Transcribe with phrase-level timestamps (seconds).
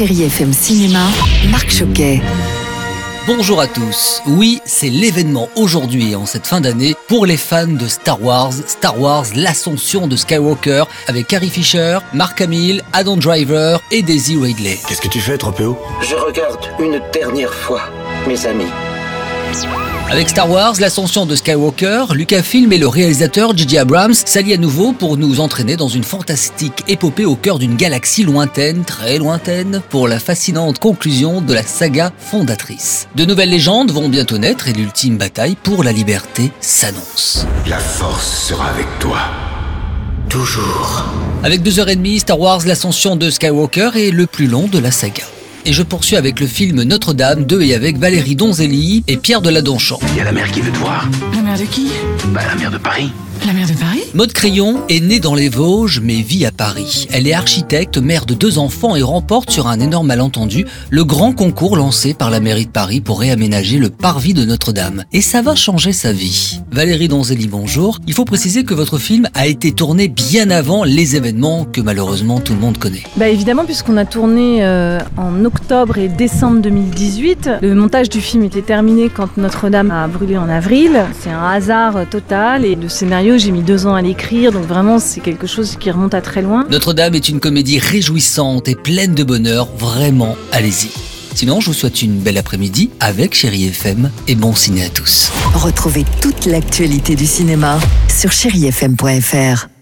[0.00, 1.04] Chérie FM Cinéma,
[1.50, 2.22] Marc Choquet.
[3.26, 4.22] Bonjour à tous.
[4.26, 8.54] Oui, c'est l'événement aujourd'hui et en cette fin d'année pour les fans de Star Wars.
[8.66, 14.78] Star Wars, l'ascension de Skywalker avec Carrie Fisher, Mark Hamill, Adam Driver et Daisy Ridley.
[14.88, 17.82] Qu'est-ce que tu fais, Tropéo Je regarde une dernière fois
[18.26, 18.72] mes amis.
[20.10, 23.78] Avec Star Wars, l'ascension de Skywalker, Lucasfilm et le réalisateur J.J.
[23.78, 28.24] Abrams s'allient à nouveau pour nous entraîner dans une fantastique épopée au cœur d'une galaxie
[28.24, 33.06] lointaine, très lointaine, pour la fascinante conclusion de la saga fondatrice.
[33.14, 37.46] De nouvelles légendes vont bientôt naître et l'ultime bataille pour la liberté s'annonce.
[37.68, 39.18] La force sera avec toi.
[40.28, 41.04] Toujours.
[41.44, 44.78] Avec deux heures et demie, Star Wars, l'ascension de Skywalker est le plus long de
[44.80, 45.22] la saga.
[45.66, 49.50] Et je poursuis avec le film Notre-Dame 2 et avec Valérie Donzelli et Pierre de
[49.50, 49.98] Ladonchamp.
[50.12, 51.08] Il y a la mère qui veut te voir.
[51.34, 51.88] La mère de qui?
[52.28, 53.10] Bah, la mère de Paris.
[53.46, 54.02] La mère de Paris?
[54.12, 57.08] Maud Crayon est née dans les Vosges mais vit à Paris.
[57.10, 61.32] Elle est architecte, mère de deux enfants et remporte sur un énorme malentendu le grand
[61.32, 65.04] concours lancé par la mairie de Paris pour réaménager le parvis de Notre-Dame.
[65.12, 66.60] Et ça va changer sa vie.
[66.70, 67.98] Valérie Donzelli, bonjour.
[68.06, 72.40] Il faut préciser que votre film a été tourné bien avant les événements que malheureusement
[72.40, 73.04] tout le monde connaît.
[73.16, 75.49] Bah évidemment, puisqu'on a tourné euh, en octobre
[75.96, 77.50] et décembre 2018.
[77.62, 81.04] Le montage du film était terminé quand Notre-Dame a brûlé en avril.
[81.20, 84.98] C'est un hasard total et le scénario, j'ai mis deux ans à l'écrire, donc vraiment
[84.98, 86.66] c'est quelque chose qui remonte à très loin.
[86.70, 90.90] Notre-Dame est une comédie réjouissante et pleine de bonheur, vraiment, allez-y.
[91.34, 95.30] Sinon, je vous souhaite une belle après-midi avec Chéri FM et bon ciné à tous.
[95.54, 99.79] Retrouvez toute l'actualité du cinéma sur chérifm.fr.